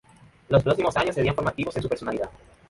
Los 0.49 0.63
próximos 0.63 0.97
años 0.97 1.13
serían 1.13 1.35
formativos 1.35 1.75
en 1.75 1.83
su 1.83 1.87
personalidad. 1.89 2.31